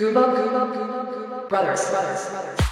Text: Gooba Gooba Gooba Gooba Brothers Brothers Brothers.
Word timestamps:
Gooba 0.00 0.32
Gooba 0.32 0.60
Gooba 0.72 0.98
Gooba 1.12 1.48
Brothers 1.48 1.90
Brothers 1.90 2.30
Brothers. 2.32 2.69